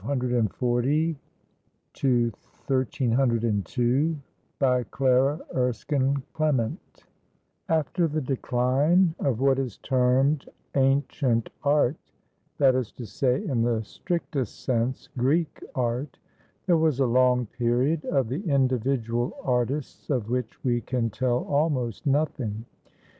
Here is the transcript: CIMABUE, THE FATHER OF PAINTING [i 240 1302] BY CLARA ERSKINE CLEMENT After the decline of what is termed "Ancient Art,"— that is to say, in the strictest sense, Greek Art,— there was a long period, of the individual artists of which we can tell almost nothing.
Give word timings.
CIMABUE, 0.03 0.29
THE 0.29 0.49
FATHER 0.49 0.79
OF 0.79 0.83
PAINTING 0.83 1.15
[i 1.15 1.17
240 1.93 3.07
1302] 3.09 4.17
BY 4.57 4.83
CLARA 4.85 5.39
ERSKINE 5.53 6.23
CLEMENT 6.33 7.03
After 7.69 8.07
the 8.07 8.19
decline 8.21 9.13
of 9.19 9.39
what 9.39 9.59
is 9.59 9.77
termed 9.77 10.49
"Ancient 10.73 11.51
Art,"— 11.63 11.97
that 12.57 12.73
is 12.73 12.91
to 12.93 13.05
say, 13.05 13.45
in 13.45 13.61
the 13.61 13.83
strictest 13.83 14.61
sense, 14.63 15.07
Greek 15.15 15.63
Art,— 15.75 16.17
there 16.65 16.77
was 16.77 16.99
a 16.99 17.05
long 17.05 17.45
period, 17.45 18.03
of 18.05 18.27
the 18.27 18.41
individual 18.49 19.35
artists 19.43 20.09
of 20.09 20.31
which 20.31 20.63
we 20.63 20.81
can 20.81 21.11
tell 21.11 21.43
almost 21.43 22.07
nothing. 22.07 22.65